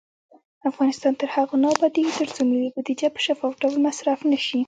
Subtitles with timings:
[0.69, 4.59] افغانستان تر هغو نه ابادیږي، ترڅو ملي بودیجه په شفاف ډول مصرف نشي.